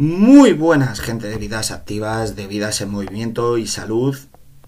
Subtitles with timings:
[0.00, 4.16] Muy buenas gente de vidas activas, de vidas en movimiento y salud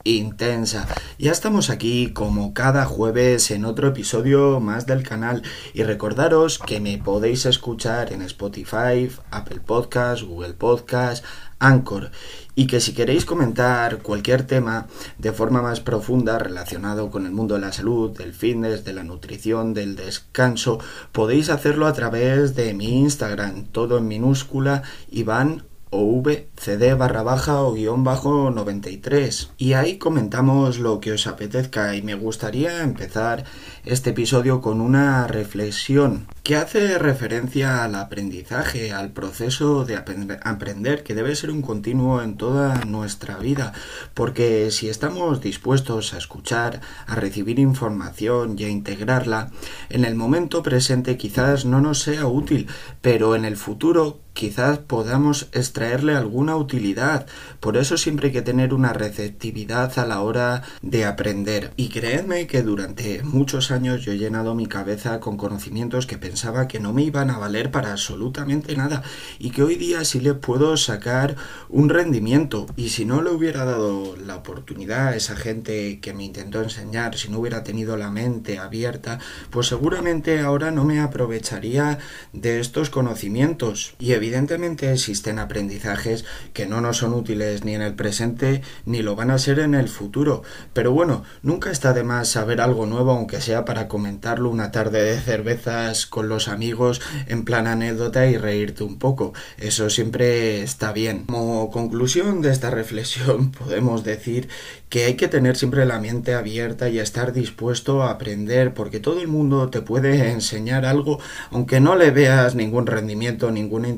[0.02, 0.88] intensa.
[1.18, 6.80] Ya estamos aquí como cada jueves en otro episodio más del canal y recordaros que
[6.80, 11.24] me podéis escuchar en Spotify, Apple Podcast, Google Podcast,
[11.60, 12.10] Anchor.
[12.56, 14.86] Y que si queréis comentar cualquier tema
[15.18, 19.04] de forma más profunda relacionado con el mundo de la salud, del fitness, de la
[19.04, 20.80] nutrición, del descanso,
[21.12, 27.62] podéis hacerlo a través de mi Instagram, todo en minúscula, Iván o vcd barra baja
[27.62, 33.44] o guion bajo 93 y ahí comentamos lo que os apetezca y me gustaría empezar
[33.84, 41.14] este episodio con una reflexión que hace referencia al aprendizaje, al proceso de aprender que
[41.14, 43.72] debe ser un continuo en toda nuestra vida
[44.14, 49.52] porque si estamos dispuestos a escuchar, a recibir información y a integrarla,
[49.90, 52.66] en el momento presente quizás no nos sea útil,
[53.00, 57.26] pero en el futuro quizás podamos extraerle alguna utilidad.
[57.60, 61.72] Por eso siempre hay que tener una receptividad a la hora de aprender.
[61.76, 66.68] Y creedme que durante muchos años yo he llenado mi cabeza con conocimientos que pensaba
[66.68, 69.02] que no me iban a valer para absolutamente nada
[69.38, 71.36] y que hoy día sí le puedo sacar
[71.68, 72.66] un rendimiento.
[72.76, 77.16] Y si no le hubiera dado la oportunidad a esa gente que me intentó enseñar,
[77.16, 79.18] si no hubiera tenido la mente abierta,
[79.50, 81.98] pues seguramente ahora no me aprovecharía
[82.32, 83.94] de estos conocimientos.
[84.20, 89.30] Evidentemente existen aprendizajes que no nos son útiles ni en el presente ni lo van
[89.30, 90.42] a ser en el futuro,
[90.74, 95.02] pero bueno, nunca está de más saber algo nuevo aunque sea para comentarlo una tarde
[95.02, 99.32] de cervezas con los amigos en plan anécdota y reírte un poco.
[99.56, 101.24] Eso siempre está bien.
[101.24, 104.50] Como conclusión de esta reflexión podemos decir
[104.90, 109.20] que hay que tener siempre la mente abierta y estar dispuesto a aprender porque todo
[109.20, 111.20] el mundo te puede enseñar algo
[111.50, 113.88] aunque no le veas ningún rendimiento, ninguna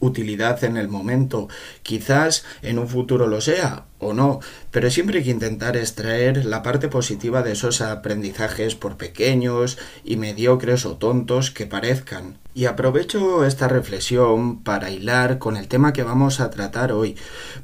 [0.00, 1.48] utilidad en el momento.
[1.82, 6.62] Quizás en un futuro lo sea o no, pero siempre hay que intentar extraer la
[6.62, 12.38] parte positiva de esos aprendizajes por pequeños y mediocres o tontos que parezcan.
[12.56, 17.16] Y aprovecho esta reflexión para hilar con el tema que vamos a tratar hoy.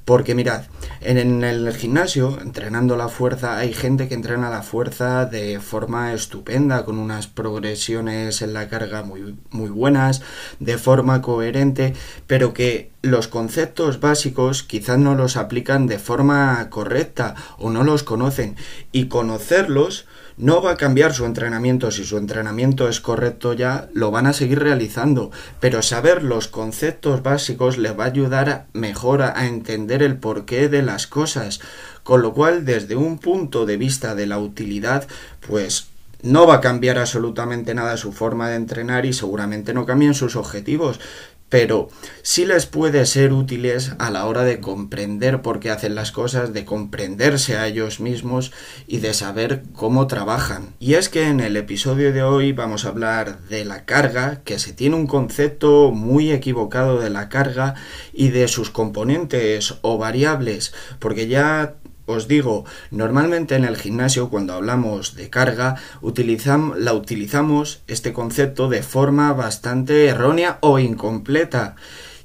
[0.05, 0.65] Porque mirad,
[1.01, 6.84] en el gimnasio, entrenando la fuerza, hay gente que entrena la fuerza de forma estupenda,
[6.84, 10.22] con unas progresiones en la carga muy, muy buenas,
[10.59, 11.95] de forma coherente,
[12.27, 16.30] pero que los conceptos básicos quizás no los aplican de forma
[16.71, 18.57] correcta o no los conocen.
[18.93, 21.91] Y conocerlos no va a cambiar su entrenamiento.
[21.91, 25.31] Si su entrenamiento es correcto ya, lo van a seguir realizando.
[25.61, 30.83] Pero saber los conceptos básicos les va a ayudar mejor a entender el porqué de
[30.83, 31.61] las cosas.
[32.03, 35.07] Con lo cual, desde un punto de vista de la utilidad,
[35.47, 35.91] pues
[36.23, 40.37] no va a cambiar absolutamente nada su forma de entrenar y seguramente no cambien sus
[40.37, 41.01] objetivos,
[41.50, 41.88] pero
[42.22, 46.55] sí les puede ser útiles a la hora de comprender por qué hacen las cosas,
[46.55, 48.53] de comprenderse a ellos mismos
[48.87, 50.75] y de saber cómo trabajan.
[50.78, 54.59] Y es que en el episodio de hoy vamos a hablar de la carga, que
[54.59, 57.75] se tiene un concepto muy equivocado de la carga
[58.12, 61.75] y de sus componentes o variables, porque ya
[62.10, 68.82] os digo, normalmente en el gimnasio cuando hablamos de carga la utilizamos este concepto de
[68.82, 71.76] forma bastante errónea o incompleta.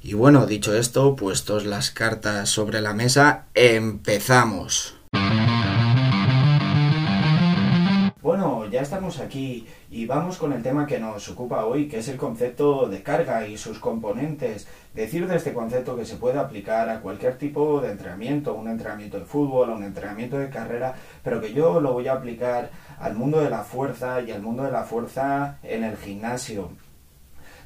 [0.02, 4.95] Y bueno, dicho esto, puestos las cartas sobre la mesa, empezamos.
[8.76, 12.18] Ya estamos aquí y vamos con el tema que nos ocupa hoy, que es el
[12.18, 14.68] concepto de carga y sus componentes.
[14.92, 19.18] Decir de este concepto que se puede aplicar a cualquier tipo de entrenamiento, un entrenamiento
[19.18, 20.94] de fútbol, un entrenamiento de carrera,
[21.24, 24.64] pero que yo lo voy a aplicar al mundo de la fuerza y al mundo
[24.64, 26.68] de la fuerza en el gimnasio.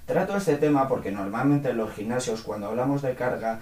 [0.06, 3.58] Trato este tema porque normalmente en los gimnasios cuando hablamos de carga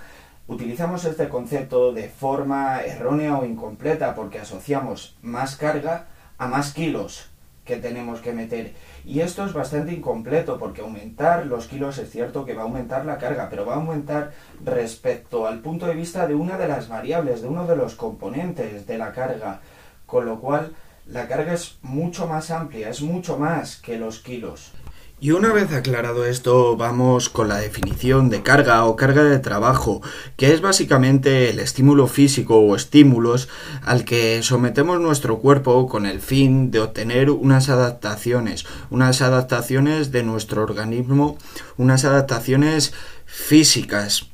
[0.49, 7.31] utilizamos este concepto de forma errónea o incompleta porque asociamos más carga a más kilos
[7.69, 8.73] que tenemos que meter.
[9.05, 13.05] Y esto es bastante incompleto porque aumentar los kilos es cierto que va a aumentar
[13.05, 14.33] la carga, pero va a aumentar
[14.65, 18.87] respecto al punto de vista de una de las variables, de uno de los componentes
[18.87, 19.61] de la carga.
[20.07, 20.73] Con lo cual,
[21.07, 24.73] la carga es mucho más amplia, es mucho más que los kilos.
[25.21, 30.01] Y una vez aclarado esto, vamos con la definición de carga o carga de trabajo,
[30.37, 33.49] que es básicamente el estímulo físico o estímulos
[33.83, 40.23] al que sometemos nuestro cuerpo con el fin de obtener unas adaptaciones, unas adaptaciones de
[40.23, 41.37] nuestro organismo,
[41.77, 42.93] unas adaptaciones
[43.27, 44.29] físicas,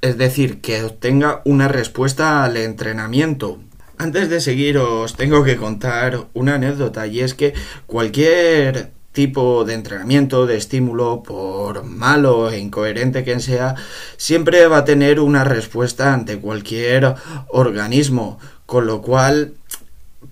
[0.00, 3.60] es decir, que obtenga una respuesta al entrenamiento.
[3.96, 7.54] Antes de seguir os tengo que contar una anécdota y es que
[7.86, 13.74] cualquier tipo de entrenamiento, de estímulo, por malo e incoherente que sea,
[14.18, 17.14] siempre va a tener una respuesta ante cualquier
[17.48, 19.54] organismo, con lo cual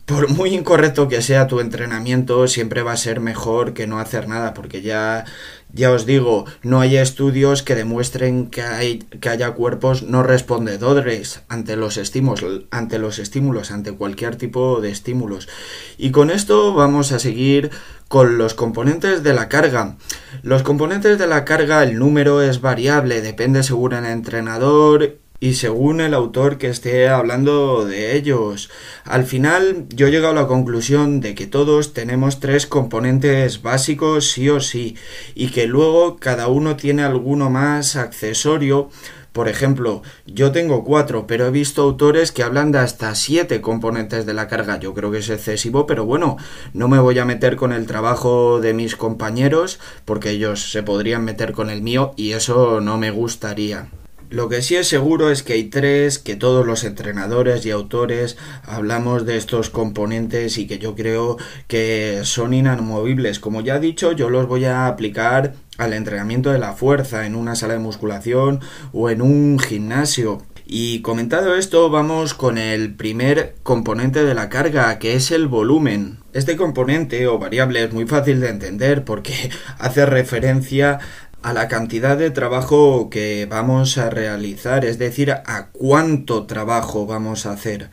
[0.07, 4.29] por muy incorrecto que sea tu entrenamiento, siempre va a ser mejor que no hacer
[4.29, 5.25] nada, porque ya,
[5.73, 11.43] ya os digo, no hay estudios que demuestren que, hay, que haya cuerpos no respondedores
[11.49, 15.49] ante los estímulos, ante los estímulos, ante cualquier tipo de estímulos.
[15.97, 17.71] Y con esto vamos a seguir
[18.09, 19.97] con los componentes de la carga.
[20.43, 26.01] Los componentes de la carga, el número es variable, depende según el entrenador y según
[26.01, 28.71] el autor que esté hablando de ellos.
[29.05, 34.31] Al final yo he llegado a la conclusión de que todos tenemos tres componentes básicos
[34.31, 34.97] sí o sí
[35.35, 38.89] y que luego cada uno tiene alguno más accesorio
[39.33, 44.27] por ejemplo, yo tengo cuatro, pero he visto autores que hablan de hasta siete componentes
[44.27, 44.79] de la carga.
[44.79, 46.37] Yo creo que es excesivo, pero bueno,
[46.73, 51.25] no me voy a meter con el trabajo de mis compañeros porque ellos se podrían
[51.25, 53.89] meter con el mío y eso no me gustaría.
[54.35, 58.37] Lo que sí es seguro es que hay tres, que todos los entrenadores y autores
[58.65, 61.37] hablamos de estos componentes y que yo creo
[61.69, 63.39] que son inamovibles.
[63.39, 67.37] Como ya he dicho, yo los voy a aplicar al entrenamiento de la fuerza en
[67.37, 68.59] una sala de musculación
[68.93, 70.43] o en un gimnasio.
[70.67, 76.19] Y comentado esto, vamos con el primer componente de la carga, que es el volumen.
[76.33, 80.99] Este componente o variable es muy fácil de entender porque hace referencia
[81.45, 87.45] a la cantidad de trabajo que vamos a realizar, es decir, a cuánto trabajo vamos
[87.45, 87.91] a hacer.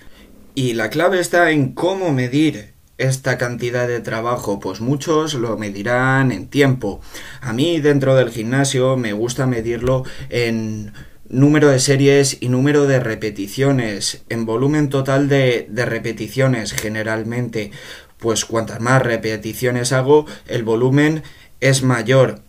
[0.56, 6.32] Y la clave está en cómo medir esta cantidad de trabajo, pues muchos lo medirán
[6.32, 7.02] en tiempo.
[7.42, 10.94] A mí dentro del gimnasio me gusta medirlo en
[11.28, 17.72] número de series y número de repeticiones, en volumen total de, de repeticiones generalmente.
[18.18, 21.24] Pues cuantas más repeticiones hago, el volumen
[21.60, 22.44] es mayor.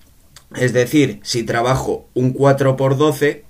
[0.57, 3.45] Es decir, si trabajo un 4 por 12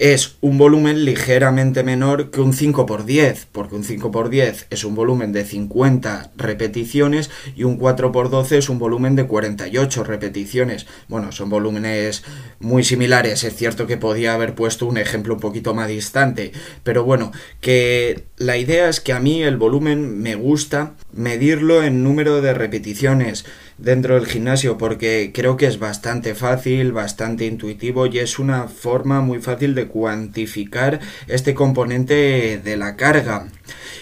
[0.00, 4.68] es un volumen ligeramente menor que un 5 por 10, porque un 5 por 10
[4.70, 9.26] es un volumen de 50 repeticiones y un 4 por 12 es un volumen de
[9.26, 10.86] 48 repeticiones.
[11.08, 12.24] Bueno, son volúmenes
[12.60, 17.04] muy similares, es cierto que podía haber puesto un ejemplo un poquito más distante, pero
[17.04, 17.30] bueno,
[17.60, 22.54] que la idea es que a mí el volumen me gusta medirlo en número de
[22.54, 23.44] repeticiones
[23.80, 29.20] dentro del gimnasio porque creo que es bastante fácil, bastante intuitivo y es una forma
[29.20, 33.48] muy fácil de cuantificar este componente de la carga.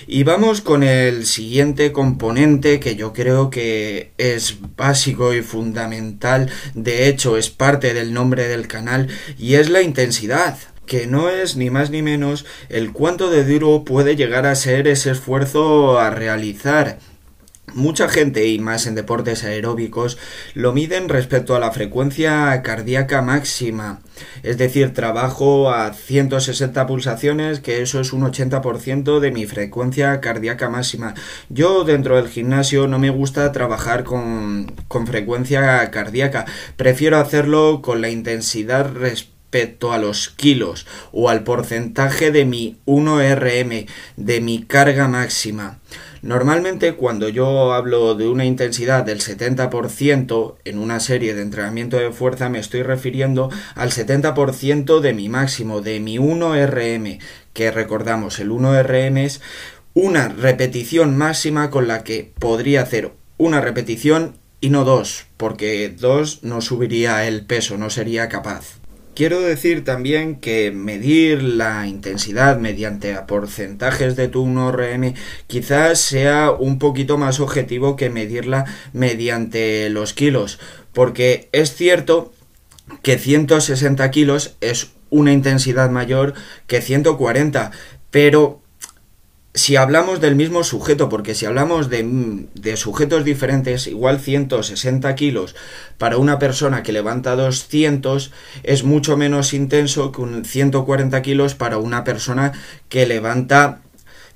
[0.07, 7.09] Y vamos con el siguiente componente que yo creo que es básico y fundamental, de
[7.09, 9.09] hecho es parte del nombre del canal
[9.39, 13.85] y es la intensidad que no es ni más ni menos el cuánto de duro
[13.85, 16.99] puede llegar a ser ese esfuerzo a realizar
[17.75, 20.19] Mucha gente, y más en deportes aeróbicos,
[20.55, 24.01] lo miden respecto a la frecuencia cardíaca máxima.
[24.43, 30.69] Es decir, trabajo a 160 pulsaciones, que eso es un 80% de mi frecuencia cardíaca
[30.69, 31.15] máxima.
[31.49, 36.47] Yo dentro del gimnasio no me gusta trabajar con, con frecuencia cardíaca.
[36.77, 43.87] Prefiero hacerlo con la intensidad respecto a los kilos o al porcentaje de mi 1RM,
[44.17, 45.79] de mi carga máxima.
[46.23, 52.11] Normalmente cuando yo hablo de una intensidad del 70% en una serie de entrenamiento de
[52.11, 57.21] fuerza me estoy refiriendo al 70% de mi máximo, de mi 1RM,
[57.53, 59.41] que recordamos el 1RM es
[59.95, 66.43] una repetición máxima con la que podría hacer una repetición y no dos, porque dos
[66.43, 68.78] no subiría el peso, no sería capaz.
[69.19, 75.17] Quiero decir también que medir la intensidad mediante porcentajes de tu 1RM
[75.49, 80.61] quizás sea un poquito más objetivo que medirla mediante los kilos,
[80.93, 82.33] porque es cierto
[83.03, 86.35] que 160 kilos es una intensidad mayor
[86.69, 87.73] que 140,
[88.13, 88.63] pero
[89.55, 95.57] si hablamos del mismo sujeto, porque si hablamos de, de, sujetos diferentes, igual 160 kilos
[95.97, 98.31] para una persona que levanta 200
[98.63, 102.53] es mucho menos intenso que un 140 kilos para una persona
[102.89, 103.81] que levanta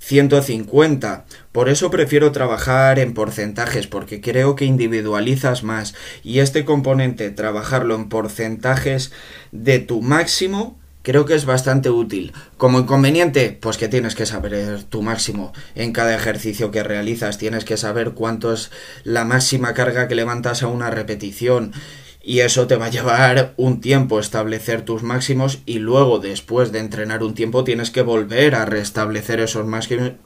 [0.02, 1.25] 150.
[1.52, 5.95] Por eso prefiero trabajar en porcentajes, porque creo que individualizas más.
[6.25, 9.12] Y este componente, trabajarlo en porcentajes
[9.52, 12.33] de tu máximo, creo que es bastante útil.
[12.57, 17.65] Como inconveniente, pues que tienes que saber tu máximo en cada ejercicio que realizas, tienes
[17.65, 18.71] que saber cuánto es
[19.05, 21.73] la máxima carga que levantas a una repetición.
[22.25, 26.79] Y eso te va a llevar un tiempo establecer tus máximos y luego después de
[26.79, 29.67] entrenar un tiempo tienes que volver a restablecer esos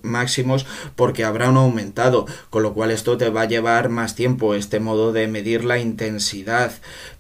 [0.02, 4.80] máximos porque habrán aumentado, con lo cual esto te va a llevar más tiempo este
[4.80, 6.72] modo de medir la intensidad.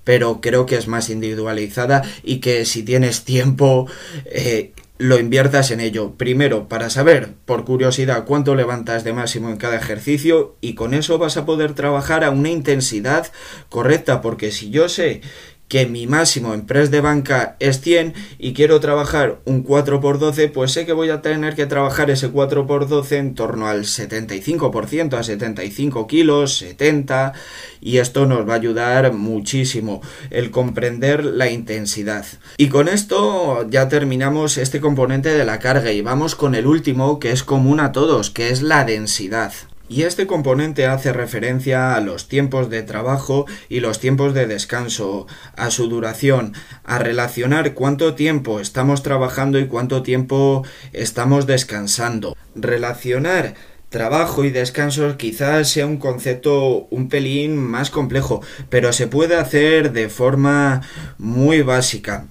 [0.04, 3.88] Pero creo que es más individualizada y que si tienes tiempo
[4.26, 6.14] eh, lo inviertas en ello.
[6.16, 11.18] Primero, para saber, por curiosidad, cuánto levantas de máximo en cada ejercicio y con eso
[11.18, 13.26] vas a poder trabajar a una intensidad
[13.68, 15.20] correcta, porque si yo sé
[15.68, 20.72] que mi máximo en press de banca es 100 y quiero trabajar un 4x12, pues
[20.72, 26.06] sé que voy a tener que trabajar ese 4x12 en torno al 75%, a 75
[26.06, 27.32] kilos, 70,
[27.80, 32.26] y esto nos va a ayudar muchísimo el comprender la intensidad.
[32.56, 37.18] Y con esto ya terminamos este componente de la carga y vamos con el último
[37.18, 39.52] que es común a todos, que es la densidad.
[39.88, 45.28] Y este componente hace referencia a los tiempos de trabajo y los tiempos de descanso,
[45.56, 52.36] a su duración, a relacionar cuánto tiempo estamos trabajando y cuánto tiempo estamos descansando.
[52.56, 53.54] Relacionar
[53.88, 59.92] trabajo y descanso quizás sea un concepto un pelín más complejo, pero se puede hacer
[59.92, 60.82] de forma
[61.16, 62.26] muy básica.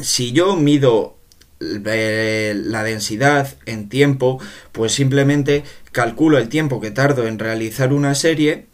[0.00, 1.18] Si yo mido
[1.58, 4.40] la densidad en tiempo,
[4.72, 8.66] pues simplemente calculo el tiempo que tardo en realizar una serie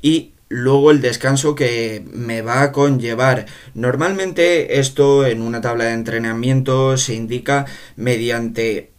[0.00, 3.46] y luego el descanso que me va a conllevar.
[3.74, 8.90] Normalmente esto en una tabla de entrenamiento se indica mediante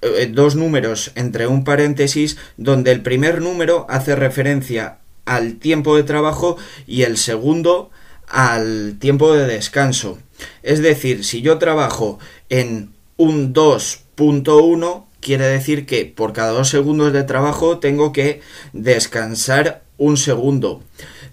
[0.00, 6.02] eh, dos números entre un paréntesis donde el primer número hace referencia al tiempo de
[6.02, 7.90] trabajo y el segundo
[8.26, 10.18] al tiempo de descanso.
[10.62, 17.12] Es decir, si yo trabajo en un 2.1, quiere decir que por cada dos segundos
[17.12, 18.42] de trabajo tengo que
[18.72, 20.84] descansar un segundo.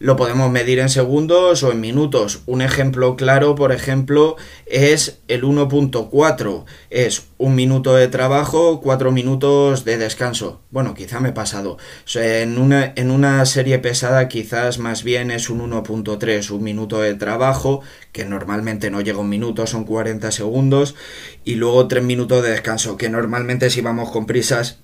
[0.03, 2.41] Lo podemos medir en segundos o en minutos.
[2.45, 6.65] Un ejemplo claro, por ejemplo, es el 1.4.
[6.89, 10.59] Es un minuto de trabajo, cuatro minutos de descanso.
[10.71, 11.77] Bueno, quizá me he pasado.
[12.15, 17.13] En una, en una serie pesada quizás más bien es un 1.3, un minuto de
[17.13, 17.79] trabajo,
[18.11, 20.95] que normalmente no llega un minuto, son 40 segundos,
[21.45, 24.79] y luego tres minutos de descanso, que normalmente si vamos con prisas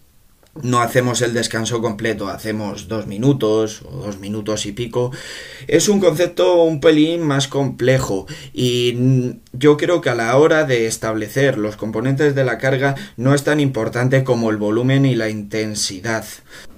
[0.61, 5.11] no hacemos el descanso completo, hacemos dos minutos o dos minutos y pico.
[5.67, 10.87] Es un concepto un pelín más complejo y yo creo que a la hora de
[10.87, 15.29] establecer los componentes de la carga no es tan importante como el volumen y la
[15.29, 16.25] intensidad.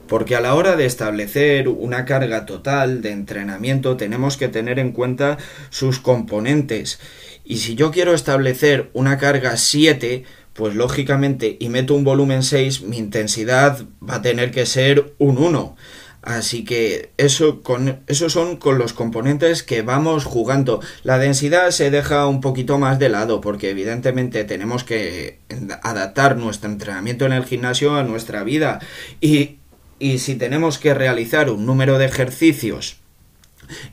[0.07, 4.91] Porque a la hora de establecer una carga total de entrenamiento tenemos que tener en
[4.91, 5.37] cuenta
[5.69, 6.99] sus componentes.
[7.45, 10.25] Y si yo quiero establecer una carga 7,
[10.61, 15.39] pues lógicamente y meto un volumen 6, mi intensidad va a tener que ser un
[15.39, 15.75] 1.
[16.21, 20.79] Así que eso con esos son con los componentes que vamos jugando.
[21.01, 25.39] La densidad se deja un poquito más de lado porque evidentemente tenemos que
[25.81, 28.81] adaptar nuestro entrenamiento en el gimnasio a nuestra vida
[29.19, 29.57] y
[29.97, 33.00] y si tenemos que realizar un número de ejercicios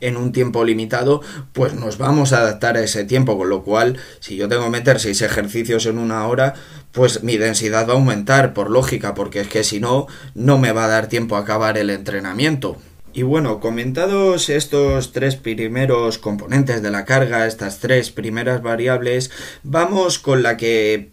[0.01, 1.21] en un tiempo limitado,
[1.53, 4.69] pues nos vamos a adaptar a ese tiempo, con lo cual, si yo tengo que
[4.69, 6.53] meter seis ejercicios en una hora,
[6.91, 10.71] pues mi densidad va a aumentar, por lógica, porque es que si no, no me
[10.71, 12.77] va a dar tiempo a acabar el entrenamiento.
[13.11, 19.31] Y bueno, comentados estos tres primeros componentes de la carga, estas tres primeras variables,
[19.63, 21.09] vamos con la que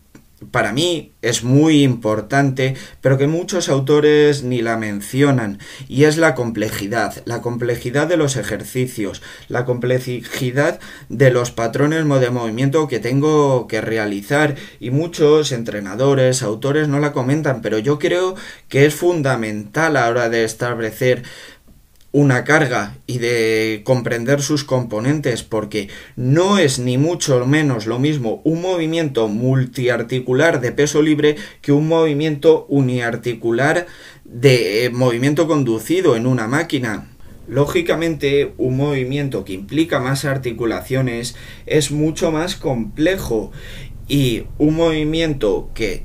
[0.50, 6.34] para mí es muy importante, pero que muchos autores ni la mencionan, y es la
[6.34, 13.66] complejidad, la complejidad de los ejercicios, la complejidad de los patrones de movimiento que tengo
[13.66, 18.34] que realizar, y muchos entrenadores, autores no la comentan, pero yo creo
[18.68, 21.22] que es fundamental a la hora de establecer
[22.12, 28.40] una carga y de comprender sus componentes porque no es ni mucho menos lo mismo
[28.44, 33.86] un movimiento multiarticular de peso libre que un movimiento uniarticular
[34.24, 37.08] de movimiento conducido en una máquina.
[37.48, 41.36] Lógicamente, un movimiento que implica más articulaciones
[41.66, 43.52] es mucho más complejo
[44.08, 46.04] y un movimiento que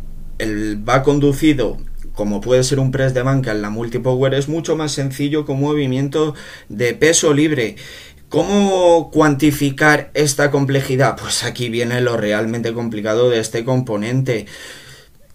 [0.87, 1.77] va conducido
[2.21, 5.53] como puede ser un press de banca en la multipower, es mucho más sencillo que
[5.53, 6.35] un movimiento
[6.69, 7.77] de peso libre.
[8.29, 11.17] ¿Cómo cuantificar esta complejidad?
[11.19, 14.45] Pues aquí viene lo realmente complicado de este componente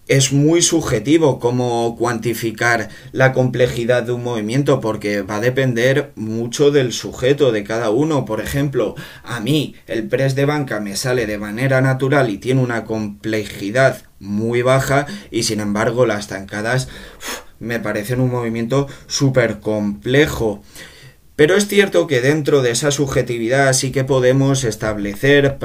[0.07, 6.71] es muy subjetivo cómo cuantificar la complejidad de un movimiento porque va a depender mucho
[6.71, 8.25] del sujeto de cada uno.
[8.25, 12.61] Por ejemplo, a mí el press de banca me sale de manera natural y tiene
[12.61, 16.87] una complejidad muy baja y sin embargo las tancadas
[17.59, 20.61] me parecen un movimiento súper complejo.
[21.35, 25.57] Pero es cierto que dentro de esa subjetividad sí que podemos establecer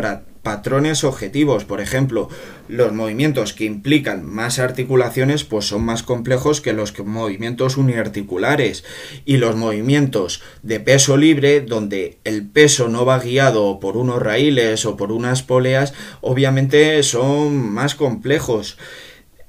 [0.42, 1.64] patrones objetivos.
[1.64, 2.28] Por ejemplo,
[2.68, 8.84] los movimientos que implican más articulaciones pues son más complejos que los movimientos uniarticulares.
[9.24, 14.84] Y los movimientos de peso libre, donde el peso no va guiado por unos raíles
[14.84, 18.78] o por unas poleas, obviamente son más complejos.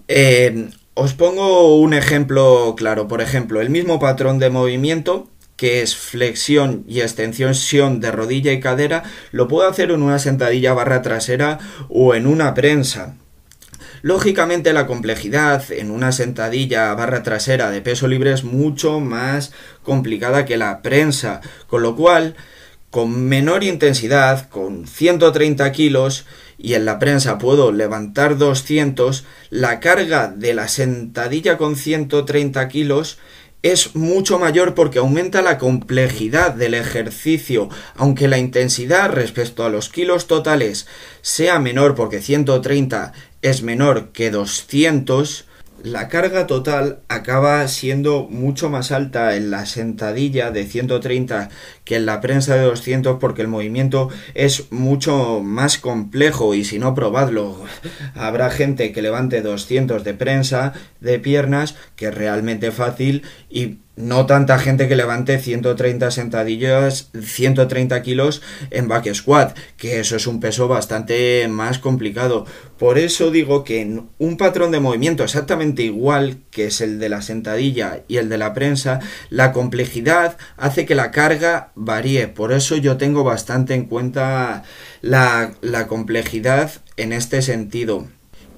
[0.07, 3.07] Eh, os pongo un ejemplo claro.
[3.07, 5.29] Por ejemplo, el mismo patrón de movimiento
[5.63, 10.73] que es flexión y extensión de rodilla y cadera, lo puedo hacer en una sentadilla
[10.73, 13.15] barra trasera o en una prensa.
[14.01, 19.53] Lógicamente la complejidad en una sentadilla barra trasera de peso libre es mucho más
[19.83, 22.35] complicada que la prensa, con lo cual
[22.89, 26.25] con menor intensidad, con 130 kilos,
[26.57, 33.17] y en la prensa puedo levantar 200, la carga de la sentadilla con 130 kilos
[33.63, 39.87] es mucho mayor porque aumenta la complejidad del ejercicio, aunque la intensidad respecto a los
[39.89, 40.85] kilos totales
[41.21, 45.45] sea menor porque 130 es menor que 200,
[45.83, 51.49] la carga total acaba siendo mucho más alta en la sentadilla de 130
[51.83, 56.79] que en la prensa de 200 porque el movimiento es mucho más complejo y si
[56.79, 57.61] no probadlo.
[58.15, 64.25] Habrá gente que levante 200 de prensa de piernas que es realmente fácil y no
[64.25, 70.39] tanta gente que levante 130 sentadillas, 130 kilos en back squat, que eso es un
[70.39, 72.45] peso bastante más complicado.
[72.79, 77.09] Por eso digo que en un patrón de movimiento exactamente igual que es el de
[77.09, 82.27] la sentadilla y el de la prensa, la complejidad hace que la carga varíe.
[82.27, 84.63] Por eso yo tengo bastante en cuenta
[85.01, 88.07] la, la complejidad en este sentido.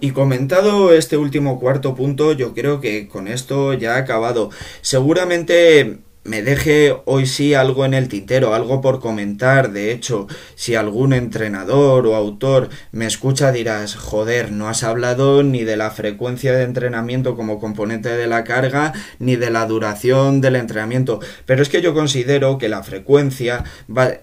[0.01, 4.49] Y comentado este último cuarto punto, yo creo que con esto ya ha acabado.
[4.81, 9.71] Seguramente me deje hoy sí algo en el tintero, algo por comentar.
[9.71, 15.63] De hecho, si algún entrenador o autor me escucha dirás, joder, no has hablado ni
[15.63, 20.55] de la frecuencia de entrenamiento como componente de la carga, ni de la duración del
[20.55, 21.19] entrenamiento.
[21.45, 24.19] Pero es que yo considero que la frecuencia va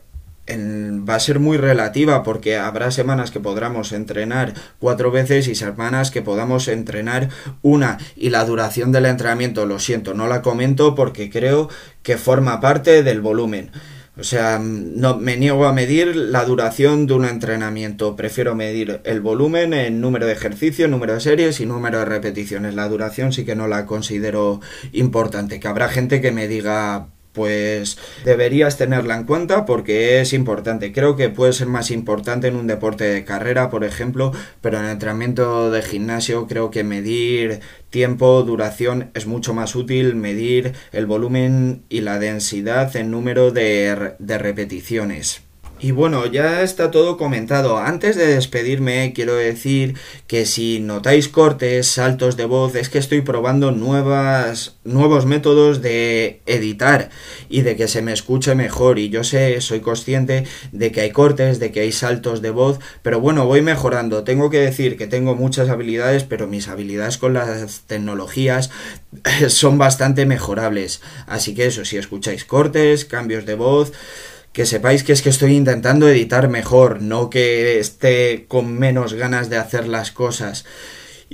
[0.48, 6.10] va a ser muy relativa porque habrá semanas que podamos entrenar cuatro veces y semanas
[6.10, 7.28] que podamos entrenar
[7.62, 11.68] una y la duración del entrenamiento lo siento no la comento porque creo
[12.02, 13.70] que forma parte del volumen
[14.14, 18.14] o sea, no me niego a medir la duración de un entrenamiento.
[18.14, 22.74] Prefiero medir el volumen en número de ejercicios, número de series y número de repeticiones.
[22.74, 24.60] La duración sí que no la considero
[24.92, 25.60] importante.
[25.60, 30.92] Que habrá gente que me diga, pues deberías tenerla en cuenta porque es importante.
[30.92, 34.84] Creo que puede ser más importante en un deporte de carrera, por ejemplo, pero en
[34.84, 41.06] el entrenamiento de gimnasio creo que medir tiempo, duración es mucho más útil, medir el
[41.06, 45.42] volumen y la densidad en número de, de repeticiones.
[45.82, 47.76] Y bueno, ya está todo comentado.
[47.76, 49.96] Antes de despedirme, quiero decir
[50.28, 56.40] que si notáis cortes, saltos de voz, es que estoy probando nuevas, nuevos métodos de
[56.46, 57.10] editar
[57.48, 59.00] y de que se me escuche mejor.
[59.00, 62.78] Y yo sé, soy consciente de que hay cortes, de que hay saltos de voz,
[63.02, 64.22] pero bueno, voy mejorando.
[64.22, 68.70] Tengo que decir que tengo muchas habilidades, pero mis habilidades con las tecnologías
[69.48, 71.02] son bastante mejorables.
[71.26, 73.92] Así que eso, si escucháis cortes, cambios de voz,
[74.52, 79.48] que sepáis que es que estoy intentando editar mejor, no que esté con menos ganas
[79.48, 80.64] de hacer las cosas.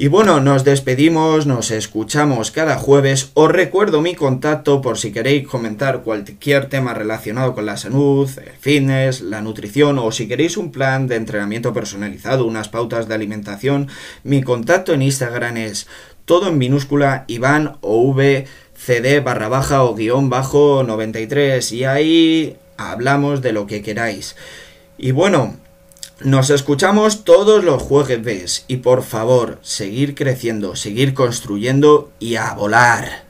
[0.00, 3.32] Y bueno, nos despedimos, nos escuchamos cada jueves.
[3.34, 8.52] Os recuerdo mi contacto por si queréis comentar cualquier tema relacionado con la salud, el
[8.60, 13.88] fitness, la nutrición o si queréis un plan de entrenamiento personalizado, unas pautas de alimentación.
[14.22, 15.88] Mi contacto en Instagram es
[16.26, 18.46] todo en minúscula Iván o V
[19.24, 24.36] barra baja o guion bajo 93 y ahí hablamos de lo que queráis.
[24.96, 25.56] Y bueno,
[26.20, 33.27] nos escuchamos todos los jueves y por favor, seguir creciendo, seguir construyendo y a volar.